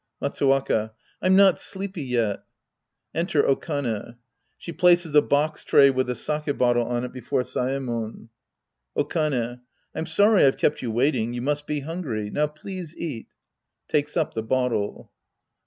Matsuwaka. 0.19 0.93
I'm 1.21 1.35
not 1.35 1.59
sleepy 1.61 2.01
yet. 2.01 2.43
{Enter 3.13 3.43
Okane. 3.43 4.15
She 4.57 4.71
places 4.73 5.13
a 5.13 5.21
box 5.21 5.63
tray 5.63 5.91
with 5.91 6.09
a 6.09 6.15
sak'e 6.15 6.57
bottle 6.57 6.83
on 6.87 7.03
it 7.03 7.13
before 7.13 7.43
Saemon.) 7.43 8.29
Okane. 8.97 9.61
I'm 9.93 10.05
soriy 10.05 10.43
I've 10.47 10.57
kept 10.57 10.81
you 10.81 10.89
waiting. 10.89 11.33
You 11.33 11.43
must 11.43 11.67
be 11.67 11.81
hungry. 11.81 12.31
Now 12.31 12.47
please 12.47 12.97
eat. 12.97 13.27
{Takes 13.87 14.15
np 14.15 14.33
the 14.33 14.41
bottle.) 14.41 15.11